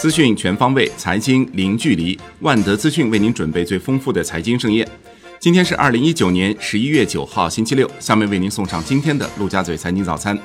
[0.00, 2.18] 资讯全方位，财经零距离。
[2.38, 4.88] 万德资讯为您准备最丰富的财经盛宴。
[5.38, 7.86] 今天是二零一九年十一月九号，星期六。
[8.00, 10.38] 下面为您送上今天的陆家嘴财经早餐。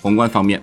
[0.00, 0.60] 宏观方面，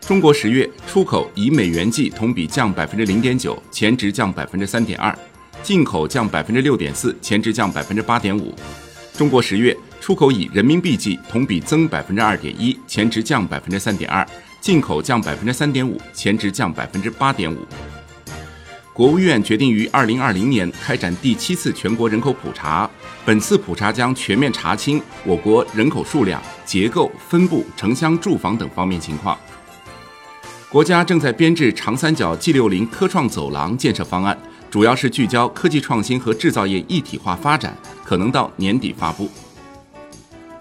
[0.00, 5.14] 中国十月出口以美元计同比降百分之零点九，前值降百分之三点二；
[5.62, 8.54] 进口降百分之六点四，前值降百分之八点五。
[9.18, 14.26] 中国十月出口以人民币计同比增百分之二点一，前值降百分之三点二；
[14.60, 17.58] 进口降百分之三点五，前值降百分之八点五。
[18.92, 22.88] 国务院决定于二零二零年开展第七次全国人口普查。
[23.26, 29.36] 本次普查将全面查清我国人口数量、结构、分布、城乡住房等方面情况。
[30.70, 34.36] 国家正在编制长三角 G 六零科创走廊建设方案，
[34.70, 39.28] 主要是聚焦科技创新和制造业一体化发展，可能到年底发布。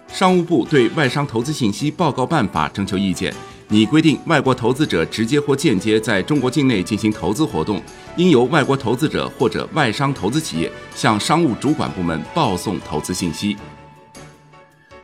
[0.08, 3.34] 商务部对外商投资信息报告办法征求意见。
[3.70, 7.82] 拟规定，外国投资者直接或间接在中国境内进行投资活动，
[8.16, 13.58] 应由外国投资者或者外商投资企业向商务主管部门报送投资信息。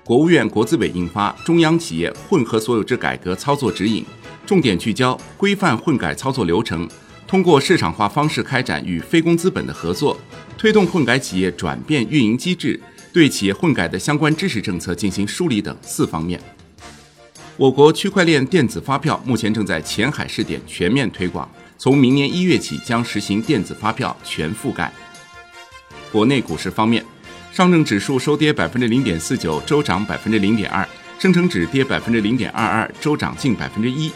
[0.03, 4.03] 国务院国资委印发《中央企业混合所有制改革操作指引》，
[4.45, 6.87] 重点聚焦规范混改操作流程，
[7.27, 10.15] 通过市场化方式开展与非公资本的合作，
[10.55, 12.79] 推动混改企业转变运营机制，
[13.11, 16.39] 对企业混改的相关支持政策进行梳理等四方面。
[17.61, 24.91] 我国区块链电子发票目前正在前海试点全面推广，从明年一月起将实行电子发票全覆盖。
[26.11, 27.05] 国内股市方面，
[27.51, 30.83] 上证指数收跌百分之零点四九，周涨百分之零点二；
[31.19, 34.09] 深成指跌百分之零点二二，周涨近百分之一；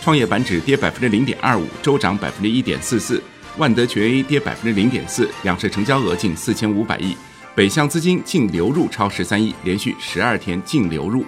[0.00, 3.20] 创业板指跌百分之零点二五，周涨百分之一点四四；
[3.58, 7.14] 万德全 A 跌百分之零点四，两市成交额近四千五百亿，
[7.54, 11.26] 北向资金净流入超十三亿，连续十二天净流入。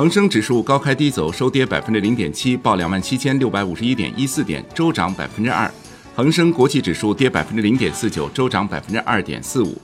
[0.00, 5.70] 恒生指数高开低走，收跌百分之零点七，报两万七千六百五十一点一四点，周涨百分之二。
[6.16, 9.78] 恒生国际指数跌百分之零点四九，周涨百分之二点四五。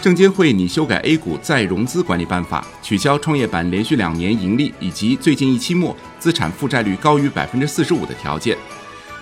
[0.00, 8.56] 证监会拟修改 A 股再融资管理办法，取消创业板连续两年盈利以及最近一期末资产负债率高于百分之四十五的条件，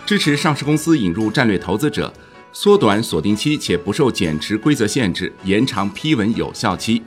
[0.05, 2.13] 支持上市公司引入战略投资者，
[2.53, 7.03] 缩短锁定期且不受减持规则限制，延长批文有效期。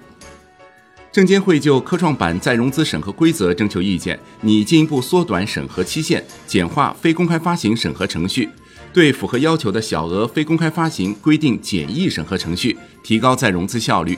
[1.12, 8.48] 证监会就科创板再融资审核规则征求意见，拟进一步缩短审核期限，简化非公开发行审核程序，
[8.94, 14.18] 对符合要求的小额非公开发行规定简易审核程序，提高再融资效率。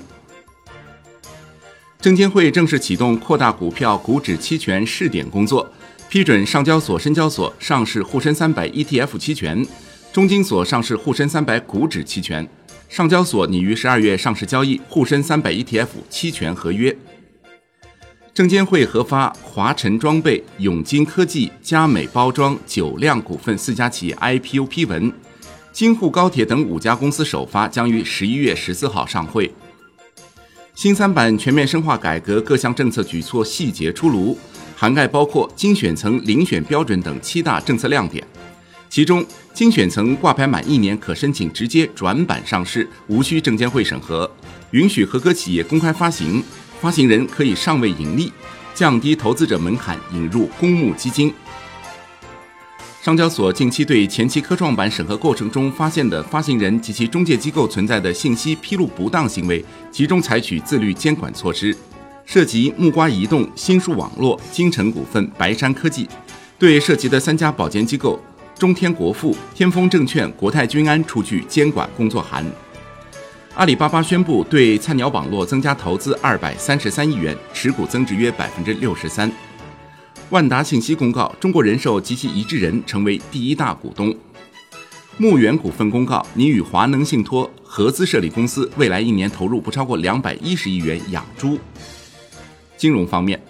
[2.02, 5.72] 证监会正式启动扩大股票股指期权试点工作，
[6.10, 9.66] 批准上交所、深交所上市沪深三百 ETF 期权，
[10.12, 12.46] 中金所上市沪深三百股指期权。
[12.92, 16.94] 上交所拟于十二月上市交易沪深三百 ETF 期权合约。
[18.34, 25.10] 证监会核发华晨装备、永金科技、佳美包装、九辆股份四家企业 IPO 批文，
[25.72, 29.50] 京沪高铁等五家公司首发将于十一月十四号上会。
[30.76, 34.38] 新三板全面深化改革各项政策举措细节出炉，
[34.76, 38.28] 涵盖包括精选层遴选标准等七大政策亮点。
[38.92, 44.30] 其中，精选层挂牌满一年可申请直接转板上市，无需证监会审核；
[44.72, 46.44] 允许合格企业公开发行，
[46.82, 48.30] 发行人可以尚未盈利；
[48.76, 51.34] 降低投资者门槛，引入公募基金。
[53.02, 61.74] 上交所近期对前期科创板审核过程中发现的发行人及其中介机构存在的信息披露不当行为，集中采取自律监管措施，
[62.26, 66.10] 涉及木瓜移动、新数网络、金城股份、白山科技，
[66.60, 68.22] 对涉及的三家保荐机构。
[68.62, 72.46] 中天国富、天风证券、国泰君安出具监管工作函。
[73.56, 79.32] 阿里巴巴宣布对菜鸟网络增加投资二百三十三亿元，持股增值约百分之六十三。
[80.30, 84.16] 万达信息公告，中国人寿及其一致人成为第一大股东。
[85.18, 91.58] 牧原股份公告，拟与华能信托合资设立公司，未来一年投入不超过两百一十亿元养猪。
[92.78, 93.42] 金融方面。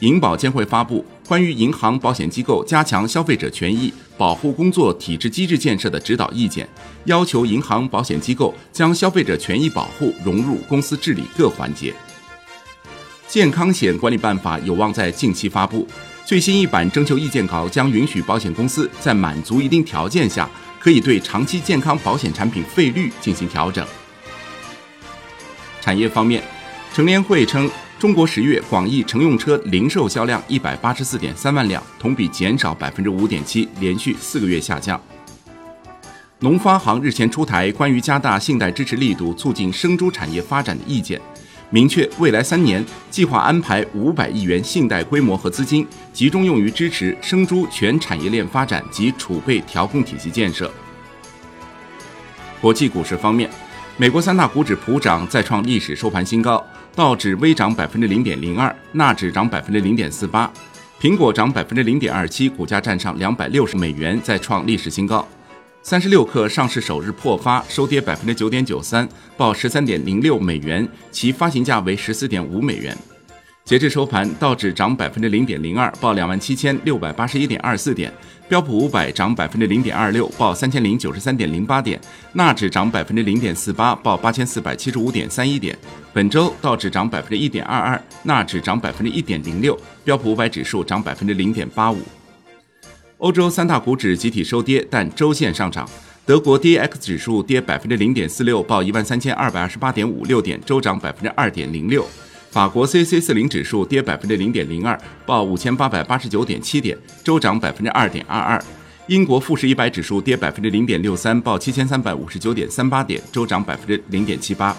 [0.00, 6.68] 银保监会发布关于银行保险机构加强消费者权益保护工作体制机制建设的指导意见，
[7.04, 11.94] 要求银行保险机构将消费者权益保护融入公司治理各环节。
[13.28, 15.86] 健康险管理办法有望在近期发布，
[16.24, 20.48] 最新一版征求意见稿将允许保险公司在满足一定条件下，
[20.80, 23.86] 可以对长期健康保险产品费率进行调整。
[25.80, 26.42] 产业方面，
[26.94, 27.70] 成联会称。
[28.00, 34.98] 中国十月广义乘用车零售销量一百八十四点三万辆，同比减少百分之五点七，连续四个月下降。
[36.38, 41.20] 农发行日前出台关于加大信贷支持力度、促进生猪产业发展的意见，
[41.68, 50.72] 明确未来三年计划安排五百亿元信贷规模和资金，集中用于支持生猪全产业链发展及储备调控体系建设。
[52.62, 53.50] 国际股市方面，
[53.98, 56.64] 美国三大股指普涨，再创历史收盘新高，
[56.94, 60.50] 道指微涨百分之零点零二，纳指涨百分之零点四八，
[61.00, 65.26] 苹果涨百分之零点二七，股价站上两百六十美元，再创历史新高。
[65.82, 72.94] 三十六氪上市首日破发，收跌百分之九点九三，报十三点零六美元，其发行价为十四点五美元。
[73.70, 78.10] 截至收盘，道指涨百分之零点零二，报两万七千六百八十一点二四点；
[78.48, 81.96] 标普五百涨百分之零点二六，报三千零九十三点零八点；
[82.32, 85.78] 纳指涨百分之零点四八，报八千四百七十五点三一点。
[86.12, 92.00] 本周道指涨百分之一点二二，纳指涨百分之一点零六，标普五百指数涨百分之零点八五。
[93.18, 95.88] 欧洲三大股指集体收跌，但周线上涨。
[96.26, 102.04] 德国 D X 指数跌百分之零点四六，报一万三千二百二十八点五六点，周涨百分之二点零六。
[102.50, 108.62] 法国 C C 四零指数跌百分之零点零二，报五千八百八十九点七点，周涨百分之二点二二。
[109.06, 114.76] 英国富时一百指数跌百分之零点六三，报七千三百五十九点三八点，周涨百分之零点七八。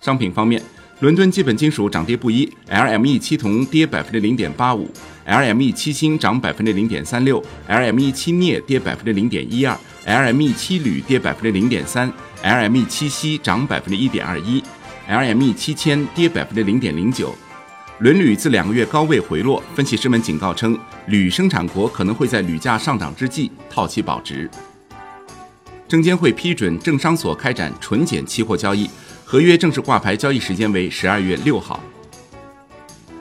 [0.00, 0.62] 商品方面。
[1.00, 4.90] 伦敦基本金属涨跌不一，LME 七铜跌百分之零点八五
[5.28, 12.12] ，LME 七锌涨百分之零点三六，LME 七镍跌百分之零点一二，LME 七铝跌百分之零点三
[12.42, 14.60] ，LME 七锡涨百分之一点二一
[15.08, 17.34] ，LME 七千跌百分之零点零九。
[17.98, 24.48] 伦铝自两个月高位回落，分析师们警告称，铝生产国可能会在铝价上涨之际套期保值。
[25.88, 28.88] 证监会批准证商所开展纯碱期货交易。
[29.24, 31.78] 合约正式挂牌交易时间为十二月六号。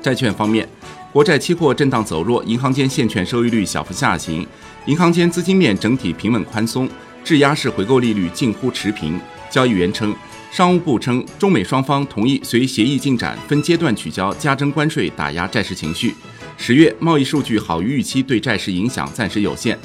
[0.01, 0.65] 债券方面，
[1.11, 4.45] 国债期货震荡走弱，银行间现券收益率小幅下行，
[4.85, 6.87] 银行间资金面整体平稳宽松，
[7.25, 9.19] 质押式回购利率近乎持平。
[9.49, 10.15] 交易员称，
[10.51, 16.15] 商务部称中美双方同意随协议进展分阶段取消加征关税，打压债市情绪。
[16.57, 19.77] 十月贸易数据好于预期，对债市影响暂时有限。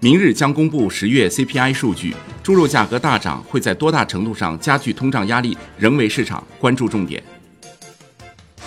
[0.00, 7.22] 明日将公布十月 CPI 数据，猪肉价格大涨会在多大程度上加剧通胀压力，仍为市场关注重点。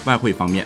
[0.06, 0.66] 外汇方面，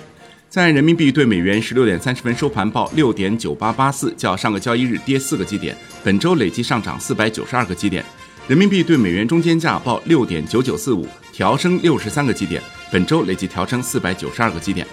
[0.50, 8.04] 在人民币对美元十六点三十分收盘报六点九八八四，较上个交易日跌四个基点，本周累计上涨四百九十二个基点。
[8.48, 14.88] 人民币对美元中间价报六点九九四五，调升六十三个基点，本周累计调升四百九十二个基点。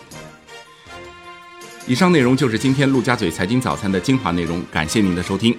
[1.87, 5.57] 以上内容就是今天陆家嘴财经早餐的精华内容，感谢您的收听。